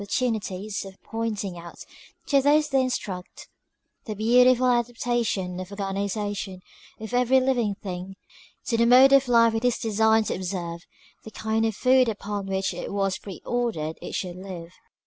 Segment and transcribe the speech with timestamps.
[0.07, 1.85] tunities of pointing out
[2.25, 3.47] to those they instruct,
[4.05, 6.59] the beautiful adaptation of the organization
[6.99, 8.15] of every living thing,
[8.65, 10.81] to tlie mode of life it is designed to observe, and
[11.23, 14.73] the kind of food upon which it was pre ordered it should live.